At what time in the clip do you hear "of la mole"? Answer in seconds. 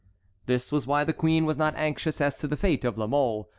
2.83-3.47